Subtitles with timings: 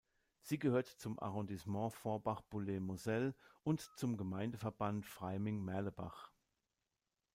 [0.41, 6.31] Sie gehört zum Arrondissement Forbach-Boulay-Moselle und zum Gemeindeverband Freyming-Merlebach.